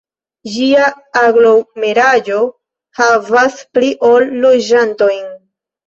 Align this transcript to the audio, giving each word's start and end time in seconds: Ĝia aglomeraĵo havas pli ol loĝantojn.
Ĝia 0.53 0.87
aglomeraĵo 1.21 2.39
havas 3.03 3.63
pli 3.73 3.95
ol 4.15 4.31
loĝantojn. 4.45 5.27